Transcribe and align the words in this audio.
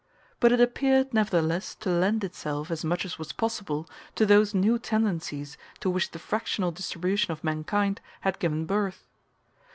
But 0.39 0.51
it 0.51 0.59
appeared, 0.59 1.13
nevertheless, 1.13 1.75
to 1.75 1.91
lend 1.91 2.23
itself, 2.23 2.71
as 2.71 2.83
much 2.83 3.05
as 3.05 3.19
was 3.19 3.31
possible, 3.31 3.87
to 4.15 4.25
those 4.25 4.51
new 4.51 4.79
tendencies 4.79 5.59
to 5.79 5.91
which 5.91 6.09
the 6.09 6.17
fractional 6.17 6.71
distribution 6.71 7.33
of 7.33 7.43
mankind 7.43 8.01
had 8.21 8.39
given 8.39 8.65
birth. 8.65 9.05